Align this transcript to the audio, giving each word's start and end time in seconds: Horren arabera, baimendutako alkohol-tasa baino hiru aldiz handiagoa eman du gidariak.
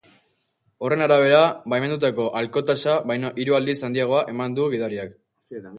Horren 0.87 1.03
arabera, 1.07 1.41
baimendutako 1.73 2.27
alkohol-tasa 2.41 2.97
baino 3.13 3.33
hiru 3.43 3.61
aldiz 3.61 3.79
handiagoa 3.91 4.27
eman 4.35 4.61
du 4.61 4.71
gidariak. 4.77 5.19